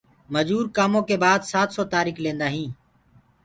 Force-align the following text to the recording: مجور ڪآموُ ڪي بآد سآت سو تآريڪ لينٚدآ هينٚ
مجور 0.33 0.65
ڪآموُ 0.75 0.99
ڪي 1.07 1.15
بآد 1.23 1.41
سآت 1.51 1.69
سو 1.75 1.81
تآريڪ 1.93 2.17
لينٚدآ 2.25 2.47
هينٚ 2.55 2.71